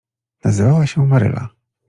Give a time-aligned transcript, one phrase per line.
[0.45, 1.49] Nazywała się Maryla.